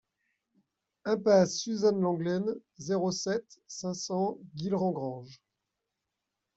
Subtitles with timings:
[1.05, 5.39] Impasse Suzanne Lenglen, zéro sept, cinq cents Guilherand-Granges